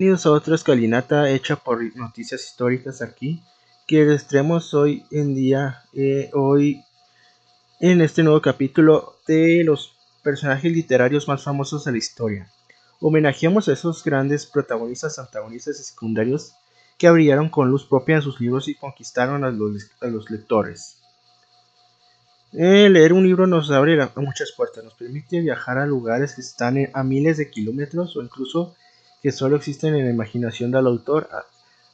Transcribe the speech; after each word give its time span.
Bienvenidos 0.00 0.24
a 0.24 0.30
otra 0.30 0.54
escalinata 0.54 1.28
hecha 1.28 1.56
por 1.56 1.94
noticias 1.94 2.42
históricas 2.42 3.02
aquí, 3.02 3.42
que 3.86 4.10
extremos 4.14 4.72
hoy 4.72 5.04
en 5.10 5.34
día, 5.34 5.82
eh, 5.92 6.30
hoy 6.32 6.82
en 7.80 8.00
este 8.00 8.22
nuevo 8.22 8.40
capítulo 8.40 9.16
de 9.26 9.62
los 9.62 9.92
personajes 10.22 10.72
literarios 10.72 11.28
más 11.28 11.42
famosos 11.42 11.84
de 11.84 11.92
la 11.92 11.98
historia. 11.98 12.50
Homenajeamos 12.98 13.68
a 13.68 13.74
esos 13.74 14.02
grandes 14.02 14.46
protagonistas, 14.46 15.18
antagonistas 15.18 15.78
y 15.78 15.84
secundarios 15.84 16.54
que 16.96 17.10
brillaron 17.10 17.50
con 17.50 17.70
luz 17.70 17.84
propia 17.84 18.16
en 18.16 18.22
sus 18.22 18.40
libros 18.40 18.68
y 18.68 18.76
conquistaron 18.76 19.44
a 19.44 19.50
los, 19.50 20.30
lectores. 20.30 20.96
Eh, 22.54 22.88
leer 22.88 23.12
un 23.12 23.24
libro 23.24 23.46
nos 23.46 23.70
abre 23.70 23.98
muchas 24.16 24.50
puertas, 24.56 24.82
nos 24.82 24.94
permite 24.94 25.42
viajar 25.42 25.76
a 25.76 25.84
lugares 25.84 26.36
que 26.36 26.40
están 26.40 26.88
a 26.94 27.02
miles 27.02 27.36
de 27.36 27.50
kilómetros 27.50 28.16
o 28.16 28.22
incluso 28.22 28.74
que 29.22 29.32
solo 29.32 29.56
existen 29.56 29.94
en 29.94 30.04
la 30.04 30.10
imaginación 30.10 30.70
del 30.70 30.86
autor 30.86 31.28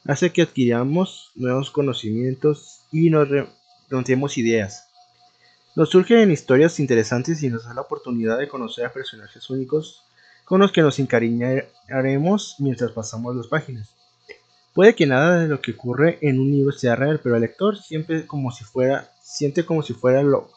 hace 0.05 0.31
que 0.31 0.43
adquiramos 0.43 1.31
nuevos 1.35 1.69
conocimientos 1.71 2.81
y 2.91 3.09
nos 3.09 3.27
remontemos 3.29 4.37
ideas. 4.37 4.87
Nos 5.75 5.89
surgen 5.89 6.31
historias 6.31 6.79
interesantes 6.79 7.43
y 7.43 7.49
nos 7.49 7.65
da 7.65 7.73
la 7.73 7.81
oportunidad 7.81 8.39
de 8.39 8.47
conocer 8.47 8.85
a 8.85 8.93
personajes 8.93 9.49
únicos 9.49 10.03
con 10.45 10.61
los 10.61 10.71
que 10.71 10.81
nos 10.81 10.97
encariñaremos 10.97 12.55
mientras 12.59 12.91
pasamos 12.91 13.35
las 13.35 13.47
páginas. 13.47 13.93
Puede 14.73 14.95
que 14.95 15.05
nada 15.05 15.39
de 15.39 15.47
lo 15.47 15.59
que 15.59 15.71
ocurre 15.71 16.19
en 16.21 16.39
un 16.39 16.51
libro 16.51 16.71
sea 16.71 16.95
real, 16.95 17.19
pero 17.21 17.35
el 17.35 17.41
lector 17.41 17.77
siempre 17.77 18.25
como 18.25 18.51
si 18.51 18.63
fuera, 18.63 19.11
siente 19.21 19.65
como 19.65 19.83
si 19.83 19.93
fuera 19.93 20.23
lo 20.23 20.49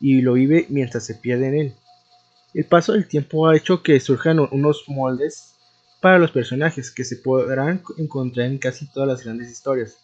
y 0.00 0.22
lo 0.22 0.34
vive 0.34 0.66
mientras 0.70 1.04
se 1.04 1.14
pierde 1.14 1.48
en 1.48 1.54
él. 1.54 1.74
El 2.54 2.64
paso 2.64 2.92
del 2.92 3.06
tiempo 3.06 3.46
ha 3.46 3.56
hecho 3.56 3.82
que 3.82 4.00
surjan 4.00 4.38
unos 4.38 4.84
moldes 4.86 5.47
para 6.00 6.18
los 6.18 6.30
personajes 6.30 6.90
que 6.90 7.04
se 7.04 7.16
podrán 7.16 7.82
encontrar 7.96 8.46
en 8.46 8.58
casi 8.58 8.86
todas 8.86 9.08
las 9.08 9.24
grandes 9.24 9.50
historias. 9.50 9.96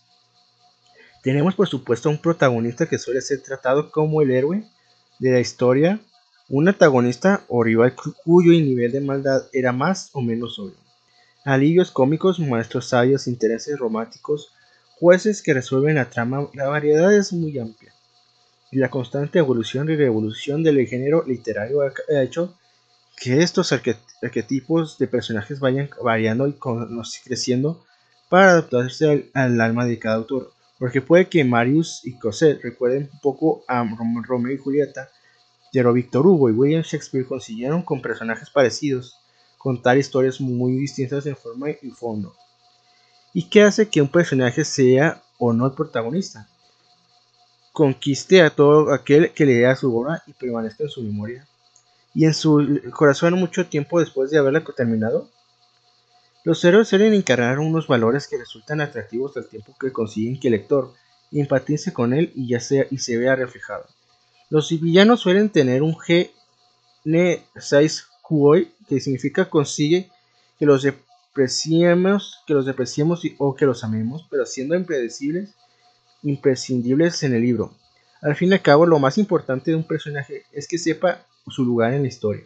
Tenemos 1.23 1.55
por 1.55 1.69
supuesto 1.69 2.11
un 2.11 2.19
protagonista 2.19 2.87
que 2.87 2.99
suele 2.99 3.21
ser 3.21 3.41
tratado 3.41 3.91
como 3.91 4.21
el 4.21 4.31
héroe 4.31 4.65
de 5.19 5.31
la 5.31 5.41
historia, 5.41 6.01
un 6.49 6.69
antagonista 6.69 7.45
o 7.49 7.63
rival 7.63 7.95
cuyo 8.25 8.53
nivel 8.53 8.93
de 8.93 9.01
maldad 9.01 9.45
era 9.53 9.73
más 9.73 10.11
o 10.13 10.21
menos 10.21 10.59
obvio. 10.59 10.77
Alivios 11.45 11.91
cómicos, 11.91 12.39
maestros 12.41 12.89
sabios, 12.89 13.27
intereses 13.27 13.79
románticos, 13.79 14.53
jueces 14.99 15.43
que 15.43 15.55
resuelven 15.55 15.97
la 15.97 16.11
trama, 16.11 16.49
la 16.55 16.69
variedad 16.69 17.15
es 17.15 17.33
muy 17.33 17.59
amplia. 17.59 17.93
Y 18.71 18.79
la 18.79 18.91
constante 18.91 19.39
evolución 19.39 19.89
y 19.89 19.97
revolución 19.97 20.63
del 20.63 20.87
género 20.87 21.25
literario 21.27 21.83
ha 21.83 22.23
hecho 22.23 22.55
que 23.17 23.43
estos 23.43 23.73
arquetipos 23.73 24.99
de 24.99 25.07
personajes 25.07 25.61
vayan 25.61 25.89
variando 26.03 26.49
y 26.49 26.55
creciendo 27.25 27.85
para 28.29 28.51
adaptarse 28.51 29.31
al, 29.35 29.61
alma 29.61 29.87
de 29.87 29.99
cada 29.99 30.17
autor. 30.17 30.53
Porque 30.79 31.01
puede 31.01 31.29
que 31.29 31.45
Marius 31.45 32.05
y 32.05 32.19
Cosette 32.19 32.63
recuerden 32.63 33.09
un 33.13 33.21
poco 33.21 33.65
a 33.69 33.85
Romeo 34.27 34.53
y 34.53 34.59
Julieta, 34.59 35.09
pero 35.73 35.93
Victor 35.93 36.27
Hugo 36.27 36.51
y 36.51 36.53
William 36.53 36.83
Shakespeare 36.83 37.27
consiguieron 37.27 37.83
con 37.83 38.03
personajes 38.03 38.51
parecidos 38.51 39.19
contar 39.59 39.97
historias 39.97 40.41
muy 40.41 40.73
distintas 40.73 41.25
en 41.27 41.37
forma 41.37 41.71
y 41.71 41.91
fondo. 41.91 42.35
¿Y 43.33 43.49
qué 43.49 43.63
hace 43.63 43.89
que 43.89 44.03
un 44.03 44.09
personaje 44.09 44.65
sea 44.65 45.23
o 45.39 45.53
no 45.53 45.67
el 45.67 45.73
protagonista? 45.73 46.49
Conquiste 47.73 48.43
a 48.43 48.51
todo 48.51 48.93
aquel 48.93 49.33
que 49.33 49.47
lea 49.47 49.75
su 49.75 49.97
obra 49.97 50.23
y 50.27 50.33
permanezca 50.33 50.85
en 50.85 50.91
su 50.91 51.03
memoria 51.03 51.47
y 52.15 52.25
en 52.25 52.35
su 52.35 52.81
corazón 52.93 53.35
mucho 53.35 53.67
tiempo 53.67 54.01
después 54.01 54.31
de 54.31 54.39
haberla 54.39 54.65
terminado? 54.77 55.29
Los 56.45 56.65
héroes 56.65 56.89
suelen 56.89 57.15
encarnar 57.15 57.59
unos 57.59 57.87
valores 57.87 58.29
que 58.29 58.39
resultan 58.39 58.81
atractivos 58.81 59.37
al 59.37 59.49
tiempo 59.49 59.75
que 59.81 59.93
consiguen 59.93 60.39
que 60.39 60.49
el 60.49 60.53
lector 60.53 60.93
empatice 61.33 61.93
con 61.93 62.13
él 62.13 62.33
y 62.35 62.49
ya 62.49 62.61
sea 62.61 62.87
y 62.91 62.99
se 62.99 63.17
vea 63.17 63.35
reflejado. 63.35 63.87
Los 64.51 64.69
villanos 64.69 65.21
suelen 65.21 65.49
tener 65.49 65.83
un 65.83 65.95
G 65.95 66.31
6 67.57 68.07
Kuoi 68.23 68.73
que 68.89 69.01
significa 69.01 69.49
consigue 69.49 70.11
que 70.59 70.67
los 70.67 70.83
depreciemos, 70.83 72.43
que 72.47 72.55
los 72.55 72.67
depreciemos 72.67 73.23
o 73.39 73.57
que 73.57 73.67
los 73.67 73.83
amemos, 73.83 74.27
pero 74.31 74.47
siendo 74.47 74.75
impredecibles, 74.75 75.55
imprescindibles 76.23 77.23
en 77.23 77.35
el 77.35 77.43
libro. 77.43 77.73
Al 78.23 78.37
fin 78.37 78.51
y 78.51 78.55
al 78.55 78.63
cabo, 78.63 78.87
lo 78.87 78.99
más 78.99 79.19
importante 79.19 79.71
de 79.71 79.77
un 79.77 79.85
personaje 79.85 80.45
es 80.53 80.69
que 80.69 80.79
sepa 80.79 81.27
su 81.49 81.65
lugar 81.65 81.95
en 81.95 82.03
la 82.03 82.09
historia. 82.09 82.45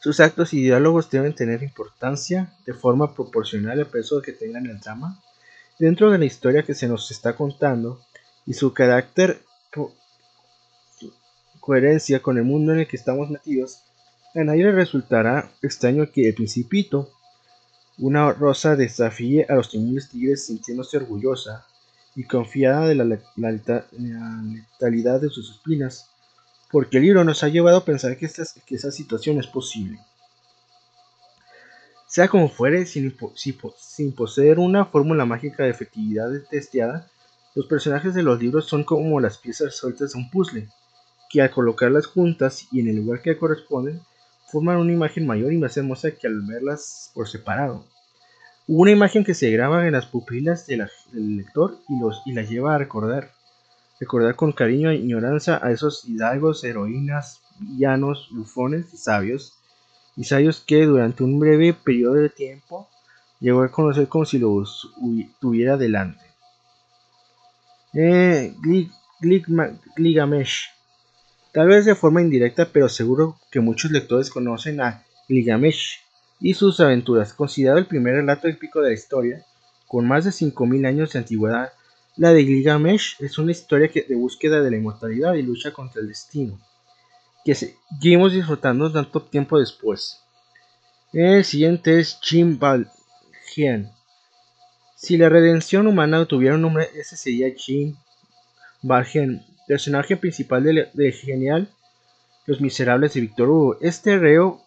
Sus 0.00 0.20
actos 0.20 0.54
y 0.54 0.62
diálogos 0.62 1.10
deben 1.10 1.34
tener 1.34 1.62
importancia 1.62 2.52
de 2.64 2.72
forma 2.72 3.14
proporcional 3.14 3.80
al 3.80 3.86
peso 3.86 4.22
que 4.22 4.32
tengan 4.32 4.66
en 4.66 4.72
el 4.72 4.80
trama 4.80 5.20
dentro 5.78 6.10
de 6.10 6.18
la 6.18 6.24
historia 6.24 6.62
que 6.62 6.74
se 6.74 6.88
nos 6.88 7.10
está 7.10 7.34
contando 7.34 8.00
y 8.46 8.54
su 8.54 8.72
carácter 8.72 9.42
coherencia 11.60 12.22
con 12.22 12.38
el 12.38 12.44
mundo 12.44 12.72
en 12.72 12.80
el 12.80 12.88
que 12.88 12.96
estamos 12.96 13.28
metidos, 13.28 13.82
a 14.34 14.42
nadie 14.42 14.64
le 14.64 14.72
resultará 14.72 15.50
extraño 15.62 16.10
que 16.10 16.28
el 16.28 16.34
principito, 16.34 17.10
una 17.98 18.32
rosa 18.32 18.76
desafíe 18.76 19.44
a 19.48 19.54
los 19.54 19.70
temibles 19.70 20.08
tigres 20.08 20.46
sintiéndose 20.46 20.96
orgullosa 20.96 21.66
y 22.14 22.24
confiada 22.24 22.86
de 22.86 22.94
la, 22.94 23.04
letalidad 23.04 23.84
de 25.20 25.28
sus 25.28 25.50
espinas, 25.50 26.08
porque 26.70 26.98
el 26.98 27.04
libro 27.04 27.24
nos 27.24 27.42
ha 27.42 27.48
llevado 27.48 27.78
a 27.78 27.84
pensar 27.84 28.16
que, 28.16 28.26
esa 28.26 28.90
situación 28.90 29.38
es 29.38 29.46
posible. 29.46 29.98
Sea 32.06 32.28
como 32.28 32.48
fuere, 32.48 32.86
sin, 32.86 33.14
poseer 34.14 34.58
una 34.58 34.86
fórmula 34.86 35.24
mágica 35.24 35.64
de 35.64 35.70
efectividad 35.70 36.30
testeada, 36.50 37.06
los 37.54 37.66
personajes 37.66 38.14
de 38.14 38.22
los 38.22 38.40
libros 38.40 38.66
son 38.66 38.84
como 38.84 39.20
las 39.20 39.38
piezas 39.38 39.76
sueltas 39.76 40.12
de 40.12 40.18
un 40.18 40.30
puzzle, 40.30 40.68
que 41.30 41.42
al 41.42 41.50
colocarlas 41.50 42.06
juntas 42.06 42.66
y 42.70 42.80
en 42.80 42.88
el 42.88 42.96
lugar 42.96 43.20
que 43.20 43.36
corresponden, 43.36 44.00
forman 44.50 44.78
una 44.78 44.92
imagen 44.92 45.26
mayor 45.26 45.52
y 45.52 45.58
más 45.58 45.76
hermosa 45.76 46.10
que 46.12 46.26
al 46.26 46.40
verlas 46.42 47.10
por 47.14 47.28
separado. 47.28 47.84
Una 48.66 48.90
imagen 48.90 49.24
que 49.24 49.34
se 49.34 49.50
graba 49.50 49.86
en 49.86 49.92
las 49.92 50.06
pupilas 50.06 50.66
del 50.66 50.88
lector 51.12 51.78
y, 51.88 51.98
los, 51.98 52.22
y 52.26 52.32
la 52.32 52.42
lleva 52.42 52.74
a 52.74 52.78
recordar 52.78 53.32
recordar 54.00 54.36
con 54.36 54.52
cariño 54.52 54.90
e 54.90 54.96
ignorancia 54.96 55.60
a 55.62 55.70
esos 55.72 56.04
hidalgos, 56.08 56.64
heroínas, 56.64 57.40
villanos, 57.58 58.28
bufones 58.30 58.92
y 58.94 58.96
sabios, 58.96 59.58
y 60.16 60.24
sabios 60.24 60.60
que 60.60 60.84
durante 60.84 61.22
un 61.22 61.38
breve 61.38 61.74
periodo 61.74 62.14
de 62.14 62.28
tiempo 62.28 62.88
llegó 63.40 63.62
a 63.62 63.70
conocer 63.70 64.08
como 64.08 64.24
si 64.24 64.38
los 64.38 64.90
tuviera 65.40 65.76
delante. 65.76 66.24
Eh, 67.94 68.54
Gilgamesh. 69.96 70.70
Tal 71.52 71.68
vez 71.68 71.84
de 71.86 71.94
forma 71.94 72.20
indirecta, 72.20 72.68
pero 72.72 72.88
seguro 72.88 73.38
que 73.50 73.60
muchos 73.60 73.90
lectores 73.90 74.30
conocen 74.30 74.80
a 74.80 75.04
Gilgamesh 75.26 76.00
y 76.40 76.54
sus 76.54 76.78
aventuras, 76.80 77.32
considerado 77.32 77.78
el 77.78 77.86
primer 77.86 78.14
relato 78.14 78.48
épico 78.48 78.80
de 78.80 78.88
la 78.88 78.94
historia, 78.94 79.44
con 79.86 80.06
más 80.06 80.24
de 80.24 80.30
5.000 80.30 80.86
años 80.86 81.12
de 81.12 81.18
antigüedad 81.18 81.72
la 82.18 82.32
de 82.32 82.44
Gilgamesh 82.44 83.14
es 83.20 83.38
una 83.38 83.52
historia 83.52 83.88
de 83.94 84.14
búsqueda 84.16 84.60
de 84.60 84.72
la 84.72 84.76
inmortalidad 84.76 85.34
y 85.34 85.42
lucha 85.42 85.72
contra 85.72 86.00
el 86.02 86.08
destino, 86.08 86.58
que 87.44 87.54
seguimos 87.54 88.32
disfrutando 88.32 88.90
tanto 88.92 89.22
tiempo 89.22 89.58
después. 89.58 90.20
El 91.12 91.44
siguiente 91.44 92.00
es 92.00 92.18
Jim 92.20 92.58
Valjean. 92.58 93.92
Si 94.96 95.16
la 95.16 95.28
redención 95.28 95.86
humana 95.86 96.26
tuviera 96.26 96.56
un 96.56 96.62
nombre, 96.62 96.88
ese 96.96 97.16
sería 97.16 97.54
Jim 97.56 97.94
Valjean, 98.82 99.46
personaje 99.68 100.16
principal 100.16 100.64
de, 100.64 101.12
Genial, 101.12 101.68
Los 102.46 102.60
Miserables 102.60 103.14
de 103.14 103.20
Victor 103.20 103.48
Hugo. 103.48 103.78
Este 103.80 104.18
reo, 104.18 104.60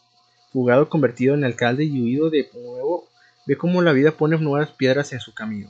fugado 0.53 0.87
convertido 0.87 1.33
en 1.33 1.43
alcalde 1.43 1.83
y 1.83 2.01
huido 2.01 2.29
de 2.29 2.49
nuevo, 2.53 3.09
ve 3.45 3.57
cómo 3.57 3.81
la 3.81 3.91
vida 3.91 4.11
pone 4.11 4.37
nuevas 4.37 4.69
piedras 4.69 5.11
en 5.11 5.19
su 5.19 5.33
camino 5.33 5.69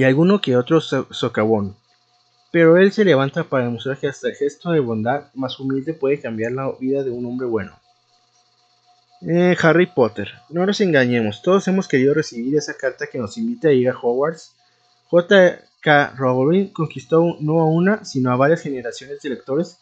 y 0.00 0.04
alguno 0.04 0.40
que 0.40 0.56
otro 0.56 0.80
socavón. 0.80 1.76
Pero 2.50 2.78
él 2.78 2.90
se 2.90 3.04
levanta 3.04 3.44
para 3.44 3.64
demostrar 3.64 3.98
que 3.98 4.08
hasta 4.08 4.28
el 4.28 4.34
gesto 4.34 4.70
de 4.70 4.80
bondad 4.80 5.24
más 5.34 5.60
humilde 5.60 5.92
puede 5.92 6.18
cambiar 6.18 6.52
la 6.52 6.72
vida 6.80 7.02
de 7.02 7.10
un 7.10 7.26
hombre 7.26 7.46
bueno. 7.46 7.78
Eh, 9.20 9.54
Harry 9.60 9.84
Potter. 9.84 10.30
No 10.48 10.64
nos 10.64 10.80
engañemos, 10.80 11.42
todos 11.42 11.68
hemos 11.68 11.86
querido 11.86 12.14
recibir 12.14 12.56
esa 12.56 12.78
carta 12.78 13.08
que 13.08 13.18
nos 13.18 13.36
invita 13.36 13.68
a 13.68 13.72
ir 13.72 13.90
a 13.90 13.94
Hogwarts. 13.94 14.54
J.K. 15.10 16.14
Rowling 16.16 16.68
conquistó 16.68 17.36
no 17.38 17.60
a 17.60 17.66
una, 17.66 18.02
sino 18.02 18.32
a 18.32 18.36
varias 18.36 18.62
generaciones 18.62 19.20
de 19.20 19.28
lectores 19.28 19.76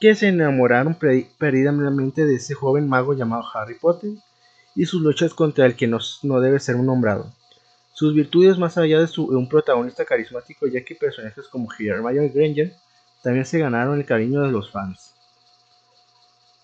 que 0.00 0.14
se 0.14 0.28
enamoraron 0.28 0.96
perdidamente 1.38 2.24
de 2.24 2.36
ese 2.36 2.54
joven 2.54 2.88
mago 2.88 3.12
llamado 3.12 3.44
Harry 3.52 3.74
Potter 3.74 4.12
y 4.74 4.86
sus 4.86 5.02
luchas 5.02 5.34
contra 5.34 5.66
el 5.66 5.76
que 5.76 5.86
no 5.86 6.40
debe 6.40 6.60
ser 6.60 6.76
un 6.76 6.86
nombrado 6.86 7.30
sus 8.00 8.14
virtudes 8.14 8.56
más 8.56 8.78
allá 8.78 8.98
de, 8.98 9.08
un 9.18 9.46
protagonista 9.46 10.06
carismático, 10.06 10.66
ya 10.66 10.82
que 10.82 10.94
personajes 10.94 11.46
como 11.48 11.68
Hermione 11.70 12.30
Granger 12.30 12.72
también 13.22 13.44
se 13.44 13.58
ganaron 13.58 13.98
el 13.98 14.06
cariño 14.06 14.40
de 14.40 14.50
los 14.50 14.70
fans. 14.70 15.14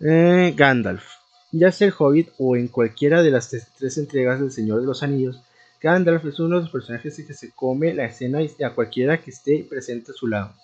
Eh, 0.01 0.55
Gandalf. 0.57 1.05
Ya 1.53 1.73
sea 1.73 1.89
el 1.89 1.95
Hobbit 1.99 2.31
o 2.39 2.57
en 2.57 2.69
cualquiera 2.69 3.23
de 3.23 3.31
las 3.31 3.51
tres 3.51 3.99
entregas 3.99 4.41
del 4.41 4.51
Señor 4.51 4.81
de 4.81 4.87
los 4.87 5.03
Anillos, 5.03 5.43
Gandalf 5.83 6.25
es 6.25 6.41
uno 6.41 6.57
de 6.57 6.63
los 6.63 6.71
personajes 6.71 7.15
que 7.15 7.35
se 7.35 7.51
come 7.51 7.93
la 7.93 8.07
escena 8.07 8.39
a 8.65 8.71
cualquiera 8.71 9.21
que 9.21 9.31
esté 9.31 9.63
presente 9.69 10.13
a 10.13 10.15
su 10.15 10.29
lado. 10.29 10.55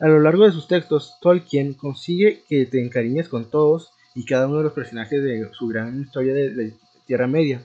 A 0.00 0.08
lo 0.08 0.18
largo 0.18 0.44
de 0.44 0.50
sus 0.50 0.66
textos, 0.66 1.18
Tolkien 1.20 1.74
consigue 1.74 2.42
que 2.48 2.66
te 2.66 2.84
encariñes 2.84 3.28
con 3.28 3.48
todos 3.48 3.92
y 4.16 4.24
cada 4.24 4.48
uno 4.48 4.56
de 4.56 4.64
los 4.64 4.72
personajes 4.72 5.22
de 5.22 5.48
su 5.52 5.68
gran 5.68 6.00
historia 6.00 6.34
de, 6.34 6.50
la 6.52 6.74
Tierra 7.06 7.28
Media. 7.28 7.62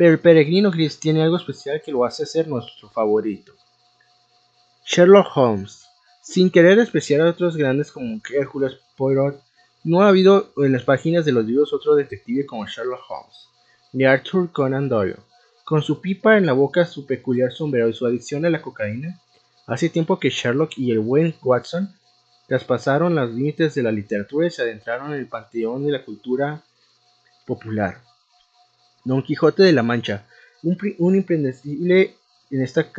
Pero 0.00 0.12
el 0.12 0.18
peregrino 0.18 0.70
Gris 0.70 0.98
tiene 0.98 1.22
algo 1.22 1.36
especial 1.36 1.82
que 1.84 1.92
lo 1.92 2.06
hace 2.06 2.24
ser 2.24 2.48
nuestro 2.48 2.88
favorito. 2.88 3.52
Sherlock 4.86 5.36
Holmes. 5.36 5.84
Sin 6.22 6.48
querer 6.48 6.78
despreciar 6.78 7.20
a 7.20 7.28
otros 7.28 7.54
grandes 7.54 7.92
como 7.92 8.18
Hércules 8.32 8.78
Poirot, 8.96 9.42
no 9.84 10.00
ha 10.00 10.08
habido 10.08 10.54
en 10.56 10.72
las 10.72 10.84
páginas 10.84 11.26
de 11.26 11.32
los 11.32 11.44
libros 11.44 11.74
otro 11.74 11.96
detective 11.96 12.46
como 12.46 12.66
Sherlock 12.66 13.02
Holmes, 13.10 13.48
ni 13.92 14.04
Arthur 14.06 14.50
Conan 14.50 14.88
Doyle. 14.88 15.18
Con 15.64 15.82
su 15.82 16.00
pipa 16.00 16.38
en 16.38 16.46
la 16.46 16.54
boca, 16.54 16.86
su 16.86 17.04
peculiar 17.04 17.52
sombrero 17.52 17.90
y 17.90 17.92
su 17.92 18.06
adicción 18.06 18.46
a 18.46 18.50
la 18.50 18.62
cocaína, 18.62 19.20
hace 19.66 19.90
tiempo 19.90 20.18
que 20.18 20.30
Sherlock 20.30 20.78
y 20.78 20.92
el 20.92 21.00
buen 21.00 21.34
Watson 21.42 21.94
traspasaron 22.48 23.16
los 23.16 23.30
límites 23.34 23.74
de 23.74 23.82
la 23.82 23.92
literatura 23.92 24.46
y 24.46 24.50
se 24.50 24.62
adentraron 24.62 25.12
en 25.12 25.18
el 25.18 25.28
panteón 25.28 25.84
de 25.84 25.92
la 25.92 26.02
cultura 26.06 26.64
popular. 27.44 28.00
Don 29.04 29.22
Quijote 29.22 29.62
de 29.62 29.72
la 29.72 29.82
Mancha, 29.82 30.26
un, 30.62 31.14
imprescindible 31.16 32.14
en 32.50 32.62
esta 32.62 32.90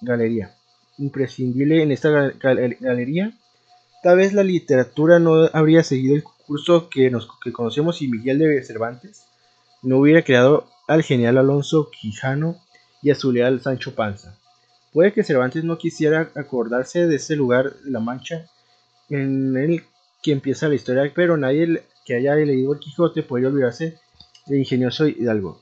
galería. 0.00 0.54
Imprescindible 0.98 1.82
en 1.82 1.92
esta 1.92 2.32
galería. 2.40 3.32
Tal 4.02 4.16
vez 4.18 4.32
la 4.32 4.42
literatura 4.42 5.18
no 5.18 5.48
habría 5.52 5.82
seguido 5.82 6.14
el 6.14 6.22
curso 6.22 6.88
que, 6.88 7.10
nos, 7.10 7.28
que 7.42 7.52
conocemos 7.52 8.00
y 8.02 8.08
Miguel 8.08 8.38
de 8.38 8.62
Cervantes 8.62 9.24
no 9.82 9.98
hubiera 9.98 10.22
creado 10.22 10.68
al 10.88 11.02
genial 11.02 11.38
Alonso 11.38 11.90
Quijano 11.90 12.56
y 13.02 13.10
a 13.10 13.14
su 13.14 13.32
leal 13.32 13.60
Sancho 13.60 13.94
Panza. 13.94 14.36
Puede 14.92 15.12
que 15.12 15.24
Cervantes 15.24 15.64
no 15.64 15.78
quisiera 15.78 16.30
acordarse 16.34 17.06
de 17.06 17.16
ese 17.16 17.36
lugar, 17.36 17.74
La 17.84 18.00
Mancha, 18.00 18.46
en 19.10 19.56
el 19.56 19.84
que 20.22 20.32
empieza 20.32 20.68
la 20.68 20.74
historia, 20.74 21.12
pero 21.14 21.36
nadie 21.36 21.82
que 22.04 22.14
haya 22.14 22.34
leído 22.34 22.72
el 22.72 22.80
Quijote 22.80 23.22
puede 23.22 23.46
olvidarse 23.46 23.98
del 24.46 24.60
ingenioso 24.60 25.06
Hidalgo. 25.06 25.60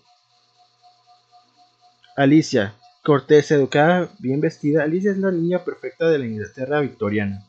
Alicia, 2.16 2.74
cortés, 3.02 3.50
educada, 3.50 4.08
bien 4.18 4.40
vestida, 4.40 4.84
Alicia 4.84 5.10
es 5.10 5.18
la 5.18 5.30
niña 5.30 5.64
perfecta 5.64 6.08
de 6.08 6.18
la 6.18 6.26
Inglaterra 6.26 6.80
victoriana. 6.80 7.44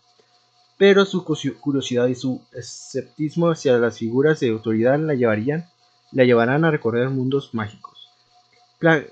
Pero 0.78 1.06
su 1.06 1.24
curiosidad 1.24 2.08
y 2.08 2.16
su 2.16 2.42
escepticismo 2.52 3.50
hacia 3.50 3.78
las 3.78 3.98
figuras 4.00 4.40
de 4.40 4.50
autoridad 4.50 5.00
la 5.00 5.14
llevarían 5.14 5.66
la 6.12 6.24
llevarán 6.24 6.64
a 6.64 6.72
recorrer 6.72 7.10
mundos 7.10 7.54
mágicos, 7.54 8.10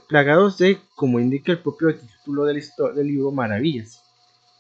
plagados 0.08 0.58
de, 0.58 0.80
como 0.96 1.20
indica 1.20 1.52
el 1.52 1.60
propio 1.60 1.94
título 1.96 2.46
del, 2.46 2.64
libro, 3.04 3.32
maravillas. 3.32 4.02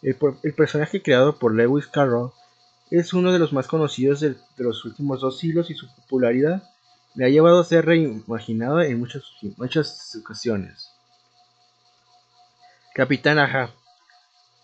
El, 0.02 0.16
personaje 0.54 1.02
creado 1.02 1.38
por 1.38 1.56
Lewis 1.56 1.88
Carroll 1.88 2.32
es 2.92 3.14
uno 3.14 3.32
de 3.32 3.40
los 3.40 3.54
más 3.54 3.68
conocidos 3.68 4.20
de, 4.20 4.36
los 4.58 4.84
últimos 4.84 5.22
dos 5.22 5.40
siglos 5.40 5.70
y 5.70 5.76
su 5.76 5.88
popularidad 5.96 6.64
le 7.16 7.26
ha 7.26 7.30
llevado 7.30 7.60
a 7.60 7.66
ser 7.66 7.86
reimaginado 7.86 8.82
en 8.82 9.00
muchas, 9.00 9.24
muchas 9.58 10.16
ocasiones. 10.16 10.90
Capitán. 12.94 13.38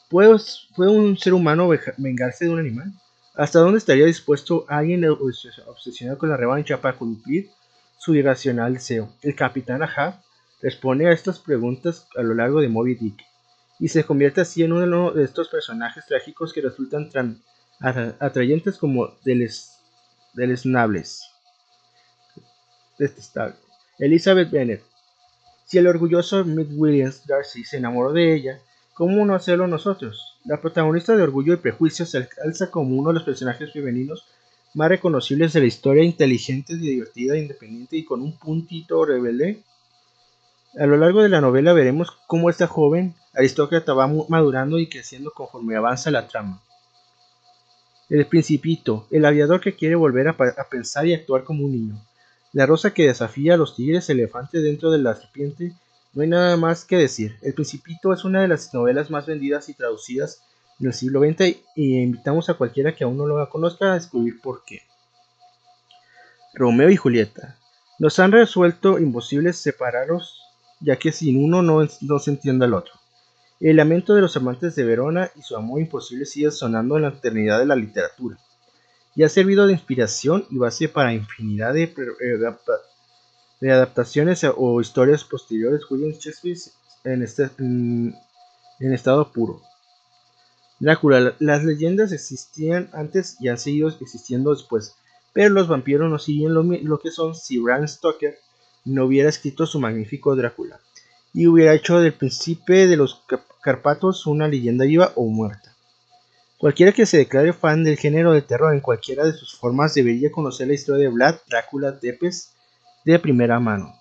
¿Puede, 0.09 0.35
¿Puede 0.75 0.91
un 0.91 1.17
ser 1.17 1.33
humano 1.33 1.69
vengarse 1.97 2.45
de 2.45 2.51
un 2.51 2.59
animal? 2.59 2.93
¿Hasta 3.35 3.59
dónde 3.59 3.77
estaría 3.77 4.05
dispuesto 4.05 4.65
alguien 4.67 5.05
obsesionado 5.05 6.17
con 6.17 6.29
la 6.29 6.37
revancha 6.37 6.81
para 6.81 6.97
cumplir 6.97 7.49
su 7.99 8.15
irracional 8.15 8.73
deseo. 8.73 9.13
El 9.21 9.35
capitán 9.35 9.83
Ahab 9.83 10.15
responde 10.61 11.07
a 11.07 11.11
estas 11.11 11.37
preguntas 11.37 12.07
a 12.15 12.23
lo 12.23 12.33
largo 12.33 12.61
de 12.61 12.69
Moby 12.69 12.95
Dick 12.95 13.23
y 13.77 13.89
se 13.89 14.03
convierte 14.05 14.41
así 14.41 14.63
en 14.63 14.71
uno 14.71 15.11
de 15.11 15.23
estos 15.23 15.49
personajes 15.49 16.05
trágicos 16.05 16.53
que 16.53 16.61
resultan 16.61 17.09
tan 17.09 17.41
atrayentes 18.19 18.77
como 18.77 19.13
deleznables. 20.33 21.23
Elizabeth 23.99 24.51
Bennet. 24.51 24.83
Si 25.65 25.77
el 25.77 25.87
orgulloso 25.87 26.43
Mick 26.43 26.69
Williams 26.71 27.25
Darcy 27.27 27.63
se 27.63 27.77
enamoró 27.77 28.11
de 28.11 28.33
ella, 28.33 28.59
¿cómo 28.93 29.25
no 29.25 29.35
hacerlo 29.35 29.67
nosotros? 29.67 30.37
La 30.45 30.59
protagonista 30.59 31.15
de 31.15 31.23
Orgullo 31.23 31.53
y 31.53 31.57
Prejuicio 31.57 32.05
se 32.05 32.27
alza 32.43 32.71
como 32.71 32.95
uno 32.95 33.09
de 33.09 33.15
los 33.15 33.23
personajes 33.23 33.71
femeninos 33.71 34.25
más 34.73 34.89
reconocibles 34.89 35.53
de 35.53 35.61
la 35.61 35.65
historia, 35.65 36.03
inteligente, 36.03 36.75
divertida, 36.75 37.37
independiente 37.37 37.97
y 37.97 38.05
con 38.05 38.21
un 38.21 38.37
puntito 38.37 39.03
rebelde. 39.05 39.63
A 40.79 40.85
lo 40.85 40.97
largo 40.97 41.23
de 41.23 41.29
la 41.29 41.41
novela 41.41 41.73
veremos 41.73 42.11
cómo 42.27 42.49
esta 42.49 42.67
joven 42.67 43.15
aristócrata 43.33 43.93
va 43.93 44.07
madurando 44.27 44.77
y 44.79 44.87
creciendo 44.87 45.31
conforme 45.31 45.75
avanza 45.75 46.11
la 46.11 46.27
trama. 46.27 46.61
El 48.09 48.25
principito, 48.25 49.07
el 49.11 49.25
aviador 49.25 49.61
que 49.61 49.75
quiere 49.75 49.95
volver 49.95 50.27
a, 50.27 50.35
pensar 50.69 51.05
y 51.05 51.13
actuar 51.13 51.43
como 51.43 51.65
un 51.65 51.71
niño. 51.71 52.08
La 52.51 52.65
rosa 52.65 52.93
que 52.93 53.07
desafía 53.07 53.53
a 53.53 53.57
los 53.57 53.75
tigres 53.75 54.09
elefantes 54.09 54.63
dentro 54.63 54.89
de 54.91 54.97
la 54.97 55.15
serpiente. 55.15 55.73
No 56.13 56.23
hay 56.23 56.27
nada 56.27 56.57
más 56.57 56.83
que 56.83 56.97
decir. 56.97 57.37
El 57.41 57.53
Principito 57.53 58.11
es 58.11 58.25
una 58.25 58.41
de 58.41 58.47
las 58.47 58.73
novelas 58.73 59.11
más 59.11 59.27
vendidas 59.27 59.69
y 59.69 59.75
traducidas 59.75 60.41
del 60.79 60.93
siglo 60.93 61.21
XX 61.21 61.57
y 61.75 61.99
invitamos 61.99 62.49
a 62.49 62.55
cualquiera 62.55 62.95
que 62.95 63.03
aún 63.03 63.17
no 63.17 63.27
lo 63.27 63.49
conozca 63.49 63.91
a 63.91 63.95
descubrir 63.95 64.41
por 64.41 64.63
qué. 64.63 64.81
Romeo 66.53 66.89
y 66.89 66.95
Julieta. 66.95 67.55
Nos 67.99 68.17
han 68.17 68.31
resuelto 68.31 68.97
imposible 68.97 69.53
separarlos, 69.53 70.41
ya 70.79 70.95
que 70.95 71.11
sin 71.11 71.43
uno 71.43 71.61
no, 71.61 71.87
se 72.19 72.31
entiende 72.31 72.65
al 72.65 72.73
otro. 72.73 72.93
El 73.59 73.75
lamento 73.75 74.15
de 74.15 74.21
los 74.21 74.37
amantes 74.37 74.73
de 74.75 74.85
Verona 74.85 75.29
y 75.35 75.41
su 75.41 75.55
amor 75.55 75.81
imposible 75.81 76.25
sigue 76.25 76.49
sonando 76.49 76.95
en 76.95 77.03
la 77.03 77.09
eternidad 77.09 77.59
de 77.59 77.65
la 77.65 77.75
literatura, 77.75 78.37
y 79.19 79.23
ha 79.23 79.27
servido 79.27 79.67
de 79.67 79.73
inspiración 79.73 80.45
y 80.49 80.57
base 80.57 80.87
para 80.87 81.13
infinidad 81.13 81.73
de, 81.73 81.93
de 83.59 83.71
adaptaciones 83.73 84.45
o 84.55 84.79
historias 84.79 85.25
posteriores 85.25 85.81
William 85.91 86.13
Shakespeare 86.13 86.57
en, 87.03 87.23
este, 87.23 87.49
en 87.59 88.13
estado 88.79 89.29
puro. 89.33 89.61
Drácula. 90.79 91.35
Las 91.39 91.65
leyendas 91.65 92.13
existían 92.13 92.89
antes 92.93 93.35
y 93.41 93.49
han 93.49 93.57
seguido 93.57 93.89
existiendo 93.89 94.53
después, 94.53 94.95
pero 95.33 95.49
los 95.49 95.67
vampiros 95.67 96.09
no 96.09 96.17
siguen 96.17 96.53
lo, 96.53 96.99
que 96.99 97.11
son 97.11 97.35
si 97.35 97.57
Bram 97.57 97.85
Stoker 97.89 98.39
no 98.85 99.03
hubiera 99.03 99.27
escrito 99.27 99.65
su 99.65 99.81
magnífico 99.81 100.33
Drácula 100.37 100.79
y 101.33 101.47
hubiera 101.47 101.73
hecho 101.73 101.99
del 101.99 102.13
príncipe 102.13 102.87
de 102.87 102.95
los 102.95 103.21
Carpatos 103.61 104.25
una 104.27 104.47
leyenda 104.47 104.85
viva 104.85 105.11
o 105.15 105.25
muerta. 105.25 105.68
Cualquiera 106.59 106.91
que 106.91 107.07
se 107.07 107.17
declare 107.17 107.53
fan 107.53 107.83
del 107.83 107.97
género 107.97 108.31
de 108.31 108.43
terror 108.43 108.75
en 108.75 108.81
cualquiera 108.81 109.25
de 109.25 109.33
sus 109.33 109.57
formas 109.57 109.95
debería 109.95 110.31
conocer 110.31 110.67
la 110.67 110.75
historia 110.75 111.05
de 111.05 111.13
Vlad 111.13 111.37
Drácula 111.47 111.99
Tepes 111.99 112.53
de 113.03 113.17
primera 113.17 113.59
mano. 113.59 113.95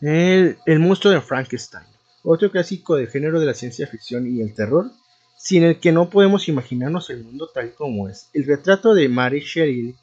El, 0.00 0.56
el 0.64 0.78
monstruo 0.78 1.12
de 1.12 1.20
Frankenstein 1.20 1.84
otro 2.22 2.50
clásico 2.50 2.96
del 2.96 3.08
género 3.08 3.40
de 3.40 3.46
la 3.46 3.54
ciencia 3.54 3.86
ficción 3.86 4.26
y 4.26 4.42
el 4.42 4.54
terror, 4.54 4.90
sin 5.36 5.62
el 5.62 5.78
que 5.78 5.92
no 5.92 6.10
podemos 6.10 6.48
imaginarnos 6.48 7.10
el 7.10 7.24
mundo 7.24 7.48
tal 7.52 7.72
como 7.74 8.08
es. 8.08 8.28
El 8.32 8.44
retrato 8.44 8.94
de 8.94 9.08
Mary 9.08 9.40
Shelley 9.40 9.94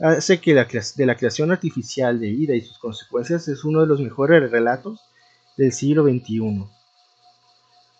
hace 0.00 0.40
que 0.40 0.52
la, 0.52 0.66
creación 0.66 1.52
artificial 1.52 2.20
de 2.20 2.30
vida 2.32 2.54
y 2.54 2.60
sus 2.60 2.78
consecuencias 2.78 3.46
es 3.48 3.64
uno 3.64 3.80
de 3.80 3.86
los 3.86 4.00
mejores 4.00 4.50
relatos 4.50 5.00
del 5.56 5.72
siglo 5.72 6.04
XXI. 6.04 6.66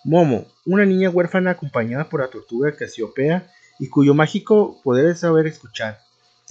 Momo, 0.04 0.44
una 0.66 0.84
niña 0.84 1.08
huérfana 1.08 1.52
acompañada 1.52 2.10
por 2.10 2.20
la 2.20 2.28
tortuga 2.28 2.76
Casiopea 2.76 3.50
y 3.78 3.88
cuyo 3.88 4.12
mágico 4.12 4.78
poder 4.84 5.06
es 5.06 5.20
saber 5.20 5.46
escuchar. 5.46 5.98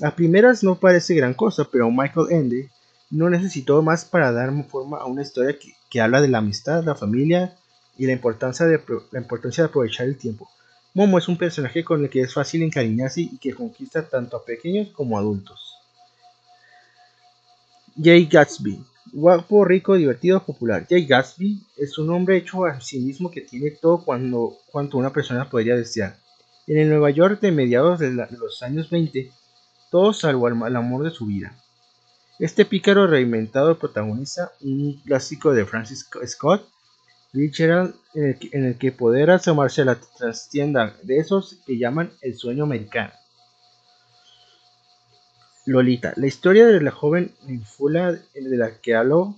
A 0.01 0.15
primeras 0.15 0.63
no 0.63 0.79
parece 0.79 1.13
gran 1.13 1.35
cosa, 1.35 1.67
pero 1.71 1.91
Michael 1.91 2.31
Ende 2.31 2.71
no 3.11 3.29
necesitó 3.29 3.83
más 3.83 4.05
para 4.05 4.31
dar 4.31 4.51
forma 4.65 4.97
a 4.97 5.05
una 5.05 5.21
historia 5.21 5.55
que, 5.89 6.01
habla 6.01 6.19
de 6.19 6.29
la 6.29 6.39
amistad, 6.39 6.83
la 6.83 6.95
familia 6.95 7.55
y 7.95 8.07
la 8.07 8.13
importancia 8.13 8.65
de, 8.65 8.81
la 9.11 9.19
importancia 9.19 9.63
de 9.63 9.69
aprovechar 9.69 10.07
el 10.07 10.17
tiempo. 10.17 10.49
Momo 10.95 11.19
es 11.19 11.27
un 11.27 11.37
personaje 11.37 11.83
con 11.83 12.03
el 12.03 12.09
que 12.09 12.21
es 12.21 12.33
fácil 12.33 12.63
encariñarse 12.63 13.21
y 13.21 13.37
que 13.37 13.53
conquista 13.53 14.09
tanto 14.09 14.35
a 14.35 14.43
pequeños 14.43 14.89
como 14.89 15.15
a 15.15 15.21
adultos. 15.21 15.77
Jay 18.01 18.25
Gatsby. 18.25 18.83
Guapo, 19.11 19.65
rico, 19.65 19.95
divertido, 19.95 20.43
popular. 20.43 20.87
Jay 20.89 21.05
Gatsby 21.05 21.61
es 21.77 21.97
un 21.97 22.09
hombre 22.09 22.37
hecho 22.37 22.65
a 22.65 22.79
sí 22.81 22.99
mismo 22.99 23.29
que 23.29 23.41
tiene 23.41 23.71
todo 23.71 24.03
cuando, 24.03 24.57
cuanto 24.71 24.97
una 24.97 25.11
persona 25.11 25.49
podría 25.49 25.75
desear. 25.75 26.15
En 26.67 26.77
el 26.77 26.89
Nueva 26.89 27.09
York 27.09 27.41
de 27.41 27.51
mediados 27.51 27.99
de, 27.99 28.11
los 28.11 28.63
años 28.63 28.89
20, 28.89 29.31
todo 29.91 30.13
salvo 30.13 30.47
el 30.47 30.75
amor 30.75 31.03
de 31.03 31.11
su 31.11 31.25
vida. 31.25 31.55
Este 32.39 32.65
pícaro 32.65 33.05
reinventado 33.05 33.77
protagoniza 33.77 34.53
un 34.61 34.99
clásico 35.05 35.53
de 35.53 35.65
Francis 35.65 36.09
Scott 36.25 36.67
Fitzgerald 37.33 37.95
en 38.13 38.65
el, 38.65 38.77
que, 38.77 38.91
poder 38.91 39.31
asomarse 39.31 39.81
a 39.81 39.85
la 39.85 39.95
trastienda 39.95 40.95
de 41.01 41.17
esos 41.17 41.57
que 41.65 41.77
llaman 41.77 42.11
el 42.21 42.35
sueño 42.35 42.63
americano. 42.63 43.11
Lolita, 45.65 46.13
la 46.17 46.27
historia 46.27 46.67
de 46.67 46.81
la 46.81 46.91
joven 46.91 47.31
ninfula 47.47 48.11
de 48.11 48.57
la 48.57 48.77
que 48.81 48.95
habló 48.95 49.35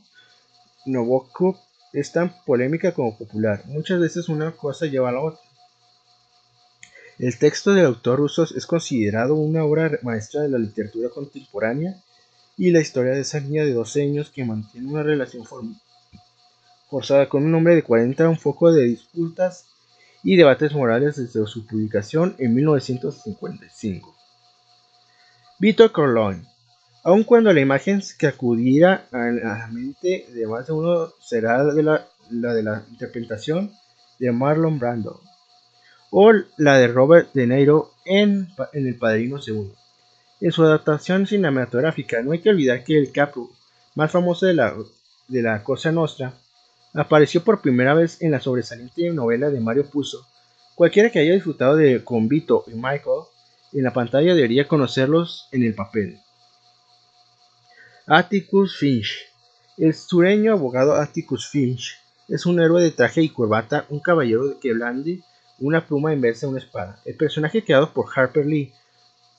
Nabokov 0.88 1.55
es 1.94 2.12
tan 2.12 2.34
polémica 2.46 2.94
como 2.94 3.15
popular. 3.15 3.62
Muchas 3.67 4.00
veces 4.00 4.27
una 4.27 4.51
cosa 4.51 4.88
lleva 4.88 5.10
a 5.10 5.12
la 5.12 5.22
otra. 5.22 5.39
El 7.20 7.38
texto 7.38 7.74
del 7.74 7.86
autor 7.86 8.17
ruso 8.20 8.44
es 8.44 8.65
considerado 8.65 9.36
una 9.36 9.63
obra 9.63 9.91
maestra 10.01 10.41
de 10.41 10.50
la 10.50 10.58
literatura 10.58 11.10
contemporánea 11.10 11.96
y 12.58 12.72
la 12.72 12.82
historia 12.82 13.13
de 13.13 13.22
esa 13.22 13.39
niña 13.39 13.63
de 13.63 13.74
12 13.74 14.01
años 14.01 14.32
que 14.32 14.44
mantiene 14.44 14.89
una 14.89 15.03
relación 15.03 15.46
forzada 16.89 17.29
con 17.29 17.46
un 17.46 17.53
hombre 17.53 17.75
de 17.75 17.84
40, 17.84 18.27
un 18.27 18.39
foco 18.39 18.74
de 18.74 18.84
disputas 18.84 19.67
y 20.24 20.36
debates 20.38 20.74
morales 20.74 21.17
desde 21.17 21.46
su 21.46 21.67
publicación 21.67 22.36
en 22.39 22.55
1955. 22.55 24.15
Víctor 25.58 25.94
Corleone. 25.94 26.44
Aun 27.04 27.24
cuando 27.24 27.54
la 27.54 27.62
imagen 27.62 28.02
que 28.20 28.28
acudirá 28.28 29.08
a 29.14 29.32
la 29.32 29.68
mente 29.72 30.26
de 30.34 30.48
más 30.48 30.68
de 30.68 30.74
uno 30.74 31.14
será 31.22 31.64
la 31.64 31.74
de 32.54 32.64
la, 32.64 32.84
interpretación 32.90 33.72
de 34.20 34.32
Marlon 34.34 34.80
Brando 34.80 35.22
o 36.12 36.34
la 36.58 36.78
de 36.78 36.88
Robert 36.90 37.32
De 37.34 37.48
Niro 37.48 37.92
en, 38.04 38.50
El 38.74 38.96
Padrino 38.96 39.40
II. 39.46 39.72
En 40.42 40.52
su 40.52 40.64
adaptación 40.64 41.26
cinematográfica 41.26 42.22
no 42.22 42.34
hay 42.34 42.40
que 42.40 42.50
olvidar 42.50 42.84
que 42.84 42.98
el 42.98 43.14
capo 43.14 43.50
más 43.96 44.12
famoso 44.12 44.48
de 44.48 44.56
la, 44.56 44.74
de 45.30 45.42
la 45.42 45.64
Cosa 45.64 45.94
Nostra 45.94 46.34
apareció 46.94 47.46
por 47.46 47.62
primera 47.62 47.94
vez 47.94 48.22
en 48.22 48.32
la 48.32 48.42
sobresaliente 48.42 49.10
novela 49.12 49.50
de 49.50 49.62
Mario 49.62 49.90
Puzo. 49.90 50.26
Cualquiera 50.76 51.10
que 51.10 51.20
haya 51.20 51.34
disfrutado 51.34 51.78
de 51.78 52.04
Con 52.04 52.28
Vito 52.28 52.66
y 52.68 52.72
Michael 52.72 53.24
en 53.75 53.84
la 53.84 53.91
pantalla 53.91 54.34
debería 54.34 54.67
conocerlos 54.67 55.50
en 55.51 55.63
el 55.63 55.75
papel. 55.75 56.20
Atticus 58.08 58.77
Finch. 58.77 59.27
El 59.77 59.94
sureño 59.94 60.53
abogado 60.53 60.96
Atticus 60.96 61.50
Finch 61.50 62.00
es 62.29 62.46
un 62.46 62.62
héroe 62.62 62.82
de 62.82 62.91
traje 62.91 63.22
y 63.22 63.29
corbata, 63.29 63.86
un 63.89 64.00
caballero 64.00 64.60
que 64.62 64.74
blande 64.74 65.22
una 65.60 65.86
pluma 65.86 66.13
en 66.13 66.22
vez 66.22 66.39
de 66.39 66.48
una 66.48 66.60
espada. 66.60 67.00
El 67.03 67.15
personaje 67.15 67.65
creado 67.65 67.91
por 67.91 68.08
Harper 68.15 68.46
Lee 68.46 68.72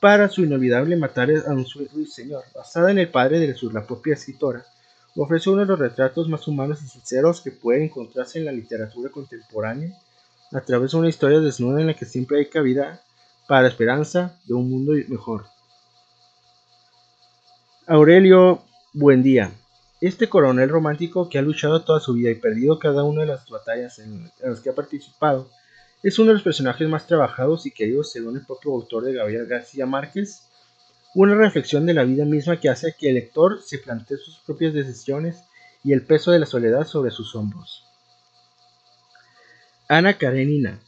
para 0.01 0.29
su 0.29 0.45
inolvidable 0.45 0.97
Matar 0.97 1.31
a 1.31 1.53
un 1.53 1.67
señor, 2.07 2.45
basada 2.55 2.91
en 2.91 2.99
el 2.99 3.11
padre 3.11 3.39
de 3.39 3.57
la 3.73 3.87
propia 3.87 4.15
escritora, 4.15 4.67
ofrece 5.17 5.49
uno 5.49 5.63
de 5.63 5.67
los 5.67 5.79
retratos 5.79 6.29
más 6.29 6.47
humanos 6.47 6.83
y 6.83 6.89
sinceros 6.89 7.41
que 7.41 7.53
puede 7.53 7.85
encontrarse 7.85 8.39
en 8.39 8.45
la 8.45 8.53
literatura 8.53 9.11
contemporánea, 9.11 9.97
a 10.53 10.61
través 10.61 10.93
de 10.93 10.99
una 10.99 11.09
historia 11.09 11.41
desnuda 11.41 11.81
en 11.81 11.87
la 11.87 11.95
que 11.95 12.05
siempre 12.05 12.39
hay 12.39 12.47
cabida 12.47 13.01
para 13.47 13.63
la 13.63 13.69
esperanza 13.69 14.39
de 14.45 14.55
un 14.55 14.71
mundo 14.71 14.93
mejor. 15.09 15.47
Aurelio 17.87 18.63
Buendía. 18.93 19.53
Este 20.01 20.29
coronel 20.29 20.69
romántico 20.69 21.29
que 21.29 21.39
ha 21.39 21.43
luchado 21.43 21.83
toda 21.83 22.01
su 22.01 22.15
vida 22.15 22.31
y 22.31 22.35
perdido 22.35 22.79
cada 22.79 23.05
una 23.05 23.23
de 23.23 23.29
las 23.29 23.49
batallas 23.49 23.99
en 23.99 24.31
las 24.43 24.61
que 24.61 24.71
ha 24.71 24.75
participado, 24.75 25.49
es 26.03 26.19
uno 26.19 26.29
de 26.29 26.35
los 26.35 26.43
personajes 26.43 26.89
más 26.89 27.07
trabajados 27.07 27.67
y 27.67 27.71
queridos 27.71 28.13
según 28.13 28.37
el 28.37 28.45
propio 28.45 28.73
autor 28.73 29.05
de 29.05 29.15
Gabriel 29.15 29.47
García 29.47 29.87
Márquez, 29.87 30.43
una 31.15 31.35
reflexión 31.35 31.87
de 31.87 31.95
la 31.95 32.05
vida 32.05 32.25
misma 32.25 32.61
que 32.61 32.69
hace 32.69 32.95
que 32.99 33.09
el 33.09 33.15
lector 33.15 33.63
se 33.63 33.79
plantee 33.79 34.19
sus 34.19 34.39
propias 34.41 34.75
decisiones 34.75 35.37
y 35.83 35.93
el 35.93 36.03
peso 36.03 36.31
de 36.31 36.39
la 36.39 36.47
soledad 36.47 36.87
sobre 36.87 37.11
sus 37.11 37.35
hombros. 37.35 37.85
Ana 39.89 40.19
Karenina. 40.19 40.81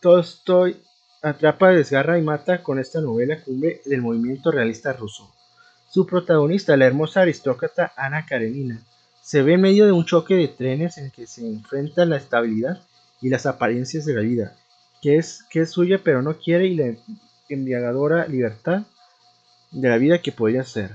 Tolstoy 0.00 0.76
atrapa, 1.24 1.70
desgarra 1.70 2.18
y 2.18 2.22
mata 2.22 2.62
con 2.62 2.78
esta 2.78 3.00
novela 3.00 3.40
cumbre 3.40 3.80
del 3.86 4.02
movimiento 4.02 4.50
realista 4.50 4.92
ruso. 4.92 5.34
Su 5.88 6.06
protagonista, 6.06 6.76
la 6.76 6.86
hermosa 6.86 7.22
aristócrata 7.22 7.92
Ana 7.96 8.26
Karenina, 8.26 8.82
se 9.22 9.42
ve 9.42 9.54
en 9.54 9.62
medio 9.62 9.86
de 9.86 9.92
un 9.92 10.04
choque 10.04 10.34
de 10.34 10.48
trenes 10.48 10.98
en 10.98 11.10
que 11.10 11.26
se 11.26 11.46
enfrenta 11.46 12.04
la 12.04 12.18
estabilidad 12.18 12.82
y 13.22 13.30
las 13.30 13.46
apariencias 13.46 14.04
de 14.04 14.14
la 14.14 14.20
vida, 14.20 14.56
que 15.00 15.16
es, 15.16 15.44
que 15.48 15.60
es 15.60 15.70
suya 15.70 16.00
pero 16.04 16.20
no 16.20 16.36
quiere 16.36 16.66
y 16.66 16.74
la 16.74 16.94
embriagadora 17.48 18.26
libertad 18.26 18.82
de 19.70 19.88
la 19.88 19.96
vida 19.96 20.20
que 20.20 20.30
podría 20.30 20.62
ser. 20.64 20.92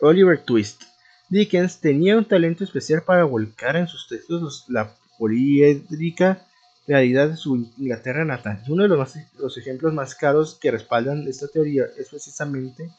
Oliver 0.00 0.42
Twist. 0.42 0.82
Dickens 1.28 1.80
tenía 1.80 2.16
un 2.16 2.24
talento 2.24 2.64
especial 2.64 3.02
para 3.02 3.24
volcar 3.24 3.76
en 3.76 3.86
sus 3.86 4.08
textos 4.08 4.64
la 4.68 4.92
poliédrica 5.18 6.47
realidad 6.88 7.28
de 7.28 7.36
su 7.36 7.54
Inglaterra 7.76 8.24
natal. 8.24 8.64
Uno 8.66 8.84
de 8.84 8.88
los, 8.88 9.14
los 9.38 9.58
ejemplos 9.58 9.92
más 9.92 10.14
caros 10.14 10.56
que 10.60 10.70
respaldan 10.70 11.28
esta 11.28 11.46
teoría 11.46 11.84
es 11.98 12.08
precisamente 12.08 12.90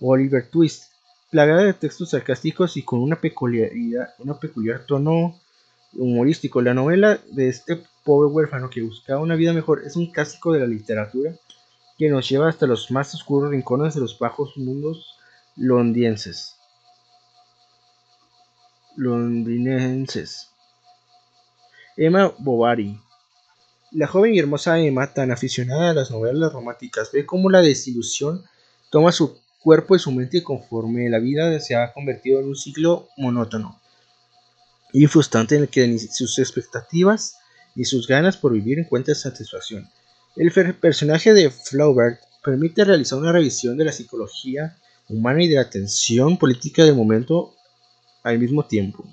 Oliver 0.00 0.48
Twist, 0.48 0.84
plagada 1.30 1.62
de 1.62 1.74
textos 1.74 2.10
sarcásticos 2.10 2.76
y 2.78 2.82
con 2.82 3.00
una 3.00 3.20
peculiaridad, 3.20 4.14
un 4.18 4.38
peculiar 4.38 4.84
tono 4.84 5.38
humorístico. 5.92 6.62
La 6.62 6.72
novela 6.72 7.20
de 7.30 7.48
este 7.48 7.82
pobre 8.02 8.30
huérfano 8.30 8.70
que 8.70 8.82
buscaba 8.82 9.20
una 9.20 9.36
vida 9.36 9.52
mejor 9.52 9.82
es 9.84 9.94
un 9.94 10.10
clásico 10.10 10.52
de 10.52 10.60
la 10.60 10.66
literatura 10.66 11.34
que 11.98 12.08
nos 12.08 12.28
lleva 12.28 12.48
hasta 12.48 12.66
los 12.66 12.90
más 12.90 13.14
oscuros 13.14 13.50
rincones 13.50 13.94
de 13.94 14.00
los 14.00 14.18
bajos 14.18 14.56
mundos 14.56 15.18
londinenses. 15.56 16.54
Londinenses. 18.96 20.48
Emma 21.96 22.32
Bovary. 22.38 22.98
La 23.90 24.06
joven 24.06 24.34
y 24.34 24.38
hermosa 24.38 24.78
Emma, 24.78 25.14
tan 25.14 25.30
aficionada 25.30 25.90
a 25.90 25.94
las 25.94 26.10
novelas 26.10 26.52
románticas, 26.52 27.10
ve 27.10 27.24
cómo 27.24 27.48
la 27.48 27.62
desilusión 27.62 28.44
toma 28.90 29.12
su 29.12 29.40
cuerpo 29.60 29.96
y 29.96 29.98
su 29.98 30.12
mente 30.12 30.42
conforme 30.42 31.08
la 31.08 31.18
vida 31.18 31.58
se 31.60 31.74
ha 31.74 31.92
convertido 31.92 32.40
en 32.40 32.48
un 32.48 32.56
ciclo 32.56 33.08
monótono 33.16 33.80
y 34.92 35.06
frustrante 35.06 35.56
en 35.56 35.62
el 35.62 35.68
que 35.68 35.86
ni 35.86 35.98
sus 35.98 36.38
expectativas 36.38 37.36
ni 37.74 37.84
sus 37.84 38.06
ganas 38.06 38.36
por 38.36 38.52
vivir 38.52 38.78
encuentran 38.78 39.14
satisfacción. 39.14 39.88
El 40.36 40.52
personaje 40.74 41.32
de 41.32 41.50
Flaubert 41.50 42.20
permite 42.44 42.84
realizar 42.84 43.18
una 43.18 43.32
revisión 43.32 43.76
de 43.76 43.84
la 43.84 43.92
psicología 43.92 44.76
humana 45.08 45.42
y 45.42 45.48
de 45.48 45.56
la 45.56 45.70
tensión 45.70 46.38
política 46.38 46.84
del 46.84 46.94
momento 46.94 47.54
al 48.22 48.38
mismo 48.38 48.64
tiempo. 48.66 49.04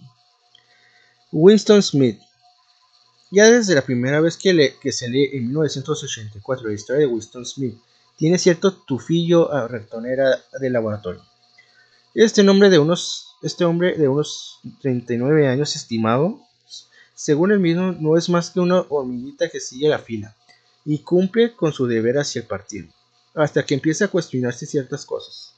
Winston 1.32 1.82
Smith 1.82 2.20
ya 3.32 3.46
desde 3.46 3.76
la 3.76 3.82
primera 3.82 4.22
vez 4.22 4.38
que, 4.38 4.76
que 4.82 4.92
se 4.92 5.10
lee 5.10 5.30
en 5.34 5.48
1984 5.48 6.68
la 6.68 6.74
historia 6.74 7.02
de 7.02 7.14
Winston 7.14 7.46
Smith, 7.46 7.78
tiene 8.18 8.38
cierto 8.38 8.74
tufillo 8.74 9.52
a 9.52 9.68
retonera 9.68 10.42
de 10.60 10.70
laboratorio. 10.70 11.22
Este, 12.14 12.44
nombre 12.44 12.70
de 12.70 12.80
unos, 12.80 13.36
este 13.42 13.66
hombre 13.66 13.98
de 13.98 14.08
unos 14.08 14.60
39 14.82 15.48
años 15.48 15.76
estimado, 15.76 16.40
según 17.14 17.52
él 17.52 17.60
mismo, 17.60 17.92
no 17.92 18.18
es 18.18 18.30
más 18.30 18.50
que 18.50 18.60
una 18.60 18.86
hormiguita 18.90 19.50
que 19.50 19.60
sigue 19.60 19.90
la 19.90 20.00
fila 20.00 20.36
y 20.86 21.00
cumple 21.00 21.54
con 21.54 21.74
su 21.74 21.88
deber 21.88 22.18
hacia 22.18 22.42
el 22.42 22.48
partido, 22.48 22.88
hasta 23.34 23.66
que 23.66 23.74
empieza 23.74 24.06
a 24.06 24.10
cuestionarse 24.10 24.66
ciertas 24.66 25.06
cosas. 25.06 25.54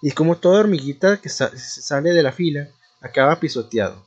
Y 0.00 0.12
como 0.12 0.36
toda 0.36 0.60
hormiguita 0.60 1.20
que 1.20 1.28
sale 1.28 2.10
de 2.10 2.22
la 2.22 2.32
fila, 2.32 2.68
acaba 3.00 3.38
pisoteado. 3.38 4.02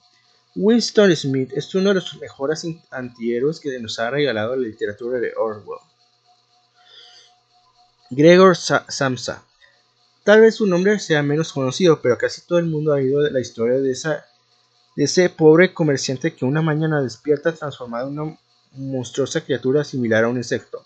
Winston 0.56 1.16
Smith 1.16 1.52
es 1.54 1.74
uno 1.74 1.90
de 1.90 1.96
los 1.96 2.16
mejores 2.20 2.66
antihéroes 2.92 3.60
que 3.60 3.80
nos 3.80 3.98
ha 3.98 4.12
regalado 4.12 4.56
la 4.56 4.68
literatura 4.68 5.20
de 5.20 5.34
Orwell. 5.36 5.80
Gregor 8.12 8.56
Samsa. 8.56 9.44
Tal 10.24 10.42
vez 10.42 10.56
su 10.56 10.68
nombre 10.68 11.00
sea 11.00 11.24
menos 11.24 11.52
conocido, 11.52 12.02
pero 12.02 12.18
casi 12.18 12.42
todo 12.42 12.60
el 12.60 12.66
mundo 12.66 12.94
ha 12.94 12.98
oído 12.98 13.22
la 13.30 13.40
historia 13.40 13.80
de, 13.80 13.98
de 14.96 15.04
ese 15.04 15.30
pobre 15.30 15.74
comerciante 15.74 16.34
que 16.34 16.46
una 16.46 16.62
mañana 16.62 17.02
despierta 17.02 17.52
transformado 17.52 18.10
en 18.10 18.20
una 18.20 18.38
monstruosa 18.74 19.42
criatura 19.42 19.84
similar 19.84 20.24
a 20.24 20.30
un 20.30 20.38
insecto. 20.38 20.86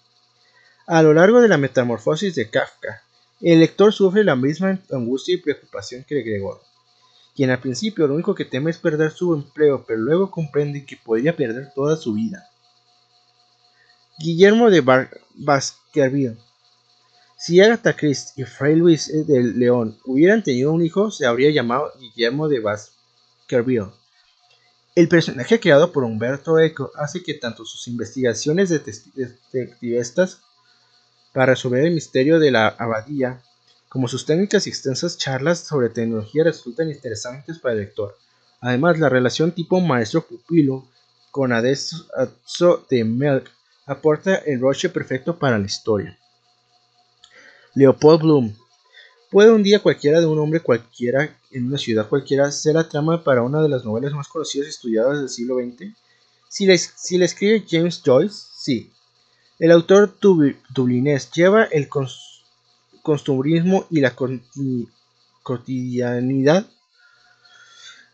A 0.85 1.03
lo 1.03 1.13
largo 1.13 1.41
de 1.41 1.49
la 1.49 1.57
metamorfosis 1.57 2.35
de 2.35 2.49
Kafka, 2.49 3.03
el 3.41 3.59
lector 3.59 3.93
sufre 3.93 4.23
la 4.23 4.37
misma 4.37 4.79
angustia 4.91 5.35
y 5.35 5.41
preocupación 5.41 6.05
que 6.05 6.21
Gregor, 6.21 6.61
quien 7.37 7.51
al 7.51 7.61
principio 7.61 8.05
lo 8.07 8.15
único 8.15 8.35
que 8.35 8.43
teme 8.43 8.71
es 8.71 8.79
perder 8.79 9.11
su 9.11 9.33
empleo, 9.33 9.85
pero 9.87 9.99
luego 10.01 10.29
comprende 10.29 10.85
que 10.85 10.97
podría 10.97 11.33
perder 11.33 11.71
toda 11.73 11.95
su 11.95 12.13
vida. 12.13 12.49
Guillermo 14.19 14.69
de 14.69 14.81
Baskerville 15.35 16.37
si 17.39 17.61
Agatha 17.61 17.95
Christie 17.95 18.43
y 18.43 18.47
Fray 18.47 18.75
Luis 18.75 19.11
de 19.27 19.43
León 19.43 19.95
hubieran 20.05 20.41
tenido 20.41 20.73
un 20.73 20.83
hijo, 20.83 21.11
se 21.11 21.27
habría 21.27 21.51
llamado 21.51 21.93
Guillermo 21.99 22.49
de 22.49 22.59
Baskerville. 22.59 23.91
El 24.95 25.07
personaje 25.07 25.59
creado 25.59 25.91
por 25.91 26.03
Humberto 26.03 26.57
Eco 26.57 26.89
hace 26.95 27.21
que 27.21 27.35
tanto 27.35 27.63
sus 27.63 27.87
investigaciones 27.87 28.69
de 28.69 28.79
detectivistas 28.79 30.41
para 31.31 31.53
resolver 31.53 31.85
el 31.85 31.93
misterio 31.93 32.39
de 32.39 32.49
la 32.49 32.69
abadía, 32.69 33.43
como 33.97 34.07
sus 34.07 34.27
técnicas 34.27 34.67
y 34.67 34.69
extensas 34.69 35.17
charlas 35.17 35.57
sobre 35.61 35.89
tecnología 35.89 36.43
resultan 36.43 36.91
interesantes 36.91 37.57
para 37.57 37.73
el 37.73 37.79
lector. 37.79 38.15
Además, 38.61 38.99
la 38.99 39.09
relación 39.09 39.53
tipo 39.53 39.81
maestro-pupilo 39.81 40.85
con 41.31 41.51
Adesso 41.51 42.85
de 42.91 43.03
Melk 43.03 43.49
aporta 43.87 44.35
el 44.35 44.61
roche 44.61 44.89
perfecto 44.89 45.39
para 45.39 45.57
la 45.57 45.65
historia. 45.65 46.15
Leopold 47.73 48.21
Bloom. 48.21 48.55
Puede 49.31 49.49
un 49.49 49.63
día 49.63 49.79
cualquiera 49.79 50.19
de 50.19 50.27
un 50.27 50.37
hombre 50.37 50.59
cualquiera 50.59 51.35
en 51.49 51.65
una 51.65 51.79
ciudad 51.79 52.07
cualquiera 52.07 52.51
ser 52.51 52.75
la 52.75 52.87
trama 52.87 53.23
para 53.23 53.41
una 53.41 53.63
de 53.63 53.69
las 53.69 53.83
novelas 53.83 54.13
más 54.13 54.27
conocidas 54.27 54.67
y 54.67 54.69
estudiadas 54.69 55.17
del 55.17 55.29
siglo 55.29 55.55
XX. 55.55 55.91
Si 56.49 56.67
la, 56.67 57.25
escribe 57.25 57.65
James 57.67 58.03
Joyce, 58.05 58.45
sí. 58.55 58.91
El 59.57 59.71
autor 59.71 60.15
dublinés 60.21 61.31
lleva 61.31 61.63
el 61.63 61.89
costumbrismo 63.07 63.87
y 63.89 64.01
la 64.01 64.13
cotidianidad 65.41 66.67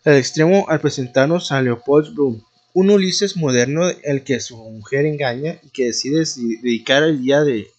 al 0.05 0.17
extremo 0.17 0.65
al 0.69 0.81
presentarnos 0.81 1.51
a 1.51 1.63
Leopold 1.63 2.13
Bloom, 2.13 2.43
un 2.75 2.91
Ulises 2.91 3.35
moderno 3.35 3.85
al 4.07 4.23
que 4.23 4.39
su 4.39 4.55
mujer 4.55 5.07
engaña 5.07 5.57
y 5.63 5.69
que 5.69 5.85
decide 5.85 6.23
dedicar 6.61 7.01
el 7.01 7.23
día, 7.23 7.41
de, 7.41 7.71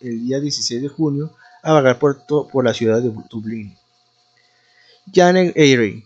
el 0.00 0.24
día 0.24 0.40
16 0.40 0.80
de 0.80 0.88
junio 0.88 1.36
a 1.62 1.74
vagar 1.74 1.98
por, 1.98 2.24
por 2.26 2.64
la 2.64 2.72
ciudad 2.72 3.02
de 3.02 3.12
Dublín. 3.28 3.76
Janet 5.12 5.54
Eyre, 5.56 6.04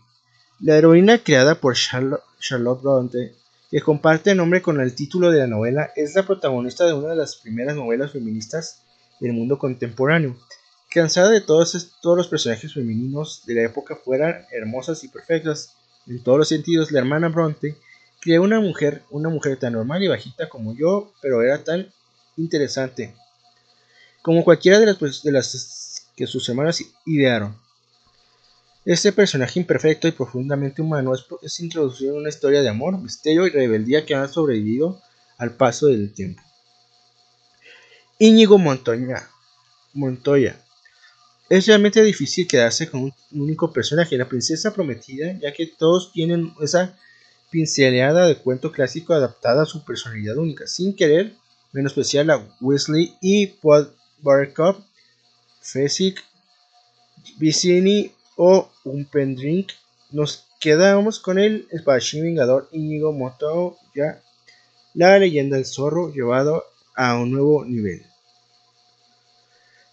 la 0.58 0.76
heroína 0.76 1.18
creada 1.18 1.54
por 1.60 1.76
Charlotte, 1.76 2.24
Charlotte 2.40 2.82
Bronte, 2.82 3.34
que 3.70 3.80
comparte 3.82 4.34
nombre 4.34 4.62
con 4.62 4.80
el 4.80 4.96
título 4.96 5.30
de 5.30 5.38
la 5.38 5.46
novela, 5.46 5.90
es 5.94 6.16
la 6.16 6.24
protagonista 6.24 6.86
de 6.86 6.94
una 6.94 7.10
de 7.10 7.16
las 7.16 7.36
primeras 7.36 7.76
novelas 7.76 8.10
feministas 8.10 8.82
del 9.20 9.32
mundo 9.32 9.58
contemporáneo. 9.58 10.36
Cansada 10.90 11.30
de 11.30 11.40
todos, 11.40 11.92
todos 12.02 12.16
los 12.16 12.28
personajes 12.28 12.74
femeninos 12.74 13.42
de 13.46 13.54
la 13.54 13.62
época 13.62 13.96
fueran 13.96 14.44
hermosas 14.50 15.04
y 15.04 15.08
perfectas 15.08 15.76
en 16.06 16.22
todos 16.22 16.38
los 16.38 16.48
sentidos, 16.48 16.90
la 16.90 16.98
hermana 17.00 17.28
Bronte 17.28 17.76
creó 18.20 18.42
una 18.42 18.60
mujer, 18.60 19.02
una 19.10 19.28
mujer 19.28 19.58
tan 19.58 19.74
normal 19.74 20.02
y 20.02 20.08
bajita 20.08 20.48
como 20.48 20.74
yo, 20.74 21.12
pero 21.22 21.42
era 21.42 21.62
tan 21.62 21.92
interesante 22.36 23.14
como 24.22 24.44
cualquiera 24.44 24.78
de 24.78 24.86
las, 24.86 24.96
pues, 24.96 25.22
de 25.22 25.32
las 25.32 26.06
que 26.16 26.26
sus 26.26 26.48
hermanas 26.48 26.82
idearon. 27.06 27.56
Este 28.84 29.12
personaje 29.12 29.60
imperfecto 29.60 30.08
y 30.08 30.12
profundamente 30.12 30.82
humano 30.82 31.12
es, 31.42 31.60
introducido 31.60 32.14
en 32.14 32.20
una 32.20 32.28
historia 32.28 32.62
de 32.62 32.68
amor, 32.68 32.98
misterio 32.98 33.46
y 33.46 33.50
rebeldía 33.50 34.04
que 34.04 34.14
han 34.14 34.28
sobrevivido 34.28 35.00
al 35.38 35.54
paso 35.54 35.86
del 35.86 36.12
tiempo. 36.12 36.42
Íñigo 38.22 38.58
Montoya. 38.58 39.30
Montoya. 39.94 40.62
Es 41.48 41.66
realmente 41.66 42.02
difícil 42.02 42.46
quedarse 42.46 42.90
con 42.90 43.04
un 43.04 43.14
único 43.32 43.72
personaje, 43.72 44.18
la 44.18 44.28
princesa 44.28 44.74
prometida, 44.74 45.32
ya 45.40 45.54
que 45.54 45.66
todos 45.66 46.12
tienen 46.12 46.52
esa 46.60 46.94
pinceleada 47.48 48.26
de 48.26 48.36
cuento 48.36 48.72
clásico 48.72 49.14
adaptada 49.14 49.62
a 49.62 49.66
su 49.66 49.86
personalidad 49.86 50.36
única, 50.36 50.66
sin 50.66 50.94
querer 50.94 51.32
menospreciar 51.72 52.30
a 52.30 52.46
Wesley 52.60 53.14
y 53.22 53.46
Paul 53.46 53.90
Buttercup, 54.20 54.84
Fesic, 55.62 56.22
Vicini 57.38 58.12
o 58.36 58.70
Umpendrink. 58.84 59.70
Nos 60.10 60.44
quedamos 60.60 61.20
con 61.20 61.38
el 61.38 61.66
espadachín 61.70 62.24
vengador 62.24 62.68
Íñigo 62.70 63.16
ya 63.94 64.20
la 64.92 65.18
leyenda 65.18 65.56
del 65.56 65.64
zorro 65.64 66.12
llevado 66.12 66.66
a 66.94 67.16
un 67.16 67.30
nuevo 67.30 67.64
nivel. 67.64 68.09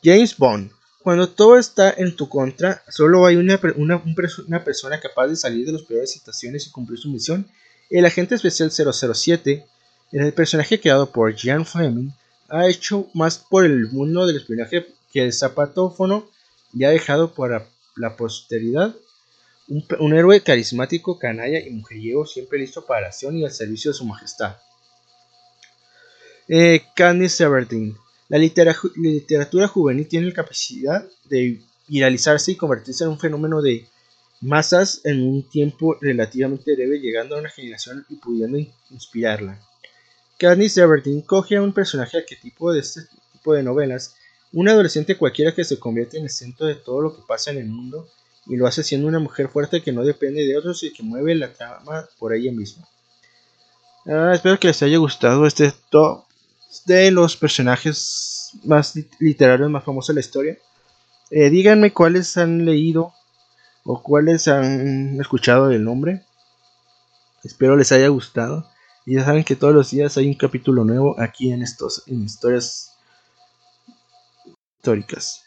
James 0.04 0.38
Bond. 0.38 0.72
Cuando 1.02 1.30
todo 1.30 1.58
está 1.58 1.94
en 1.98 2.16
tu 2.16 2.28
contra, 2.28 2.84
solo 2.90 3.26
hay 3.26 3.38
una, 3.38 3.60
una, 3.78 4.64
persona 4.64 5.00
capaz 5.00 5.28
de 5.28 5.36
salir 5.38 5.66
de 5.66 5.72
las 5.72 5.84
peores 5.84 6.12
situaciones 6.12 6.68
y 6.68 6.72
cumplir 6.72 7.00
su 7.00 7.10
misión. 7.10 7.48
El 7.90 8.06
agente 8.06 8.36
especial 8.36 8.72
007, 8.72 9.66
en 10.12 10.22
el 10.22 10.34
personaje 10.34 10.80
creado 10.80 11.12
por 11.12 11.34
Jan 11.38 11.66
Fleming, 11.66 12.12
ha 12.50 12.68
hecho 12.68 13.08
más 13.14 13.38
por 13.38 13.66
el 13.66 13.90
mundo 13.90 14.26
del 14.26 14.38
espionaje 14.38 14.88
que 15.12 15.24
el 15.24 15.32
zapatófono 15.32 16.30
y 16.74 16.84
ha 16.84 16.90
dejado 16.90 17.34
para 17.34 17.66
la 17.96 18.18
posteridad 18.18 18.94
un, 19.68 20.14
héroe 20.14 20.42
carismático, 20.42 21.20
canalla 21.20 21.60
y 21.60 21.70
mujeriego, 21.72 22.26
siempre 22.26 22.60
listo 22.60 22.86
para 22.86 23.02
la 23.02 23.08
acción 23.08 23.38
y 23.38 23.46
al 23.46 23.52
servicio 23.52 23.92
de 23.92 23.98
su 23.98 24.06
majestad. 24.06 24.58
Eh, 26.48 26.84
Candice 26.96 27.44
Everdeen. 27.44 27.98
La 28.30 28.38
literatura 28.38 29.68
juvenil 29.68 30.08
tiene 30.08 30.28
la 30.28 30.34
capacidad 30.34 31.08
de 31.26 31.62
viralizarse 31.88 32.52
y 32.52 32.56
convertirse 32.56 33.04
en 33.04 33.12
un 33.12 33.20
fenómeno 33.20 33.62
de 33.62 33.88
masas 34.42 35.02
en 35.04 35.24
un 35.24 35.44
tiempo 35.44 35.98
relativamente 36.00 36.76
breve, 36.76 37.00
llegando 37.00 37.36
a 37.36 37.40
una 37.40 37.50
generación 37.50 38.06
y 38.10 38.16
pudiendo 38.16 38.60
inspirarla. 38.92 39.60
Katniss 40.38 40.78
Everdeen 40.78 41.22
coge 41.22 41.56
a 41.56 41.62
un 41.62 41.74
personaje 41.74 42.18
arquetipo 42.18 42.72
de 42.72 42.82
este 42.82 43.02
tipo 43.32 43.54
de 43.54 43.64
novelas, 43.64 44.16
un 44.54 44.70
adolescente 44.70 45.18
cualquiera 45.18 45.56
que 45.56 45.64
se 45.64 45.80
convierte 45.80 46.18
en 46.18 46.24
el 46.24 46.30
centro 46.30 46.68
de 46.68 46.76
todo 46.76 47.02
lo 47.02 47.16
que 47.16 47.24
pasa 47.28 47.52
en 47.52 47.58
el 47.58 47.68
mundo 47.68 48.08
y 48.46 48.56
lo 48.56 48.68
hace 48.68 48.84
siendo 48.84 49.08
una 49.08 49.20
mujer 49.20 49.50
fuerte 49.50 49.82
que 49.82 49.92
no 49.92 50.04
depende 50.04 50.46
de 50.46 50.58
otros 50.58 50.84
y 50.84 50.94
que 50.94 51.04
mueve 51.04 51.34
la 51.36 51.52
trama 51.52 52.08
por 52.20 52.34
ella 52.34 52.52
misma. 52.52 52.88
Ah, 54.06 54.32
espero 54.34 54.60
que 54.60 54.68
les 54.68 54.82
haya 54.84 54.98
gustado 54.98 55.46
este 55.48 55.74
top 55.90 56.27
de 56.86 57.12
los 57.12 57.36
personajes 57.36 58.52
más 58.64 58.94
literarios 59.20 59.70
más 59.70 59.84
famosos 59.84 60.10
de 60.10 60.14
la 60.16 60.20
historia. 60.20 60.58
Eh, 61.30 61.50
díganme 61.50 61.94
cuáles 61.94 62.38
han 62.38 62.66
leído 62.66 63.14
o 63.84 64.02
cuáles 64.02 64.48
han 64.48 65.20
escuchado 65.20 65.72
el 65.72 65.84
nombre. 65.84 66.24
Espero 67.44 67.76
les 67.76 67.92
haya 67.92 68.08
gustado. 68.10 68.70
Y 69.06 69.16
ya 69.16 69.24
saben 69.24 69.46
que 69.46 69.56
todos 69.56 69.74
los 69.74 69.92
días 69.92 70.18
hay 70.18 70.28
un 70.28 70.34
capítulo 70.34 70.84
nuevo 70.84 71.16
aquí 71.20 71.52
en 71.52 71.62
estos 71.62 72.04
en 72.08 72.24
historias 72.24 72.92
históricas. 74.78 75.47